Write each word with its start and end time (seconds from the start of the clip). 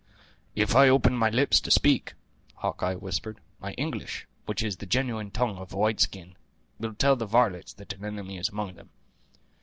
"If 0.55 0.75
I 0.75 0.89
open 0.89 1.15
my 1.15 1.29
lips 1.29 1.61
to 1.61 1.69
speak," 1.69 2.13
Hawkeye 2.55 2.95
whispered, 2.95 3.39
"my 3.59 3.73
English, 3.73 4.25
which 4.47 4.63
is 4.63 4.77
the 4.77 4.87
genuine 4.87 5.29
tongue 5.29 5.57
of 5.59 5.73
a 5.73 5.77
white 5.77 5.99
skin, 5.99 6.35
will 6.79 6.95
tell 6.95 7.15
the 7.15 7.27
varlets 7.27 7.71
that 7.73 7.93
an 7.93 8.03
enemy 8.05 8.39
is 8.39 8.49
among 8.49 8.73
them. 8.77 8.89